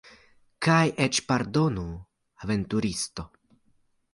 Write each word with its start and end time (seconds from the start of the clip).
Kaj 0.67 0.79
eĉ, 1.05 1.19
pardonu, 1.31 1.85
aventuristo. 2.47 3.31